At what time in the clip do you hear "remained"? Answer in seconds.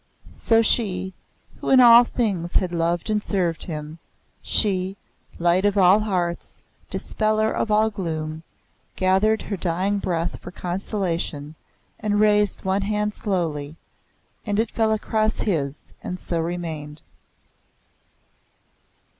16.39-17.03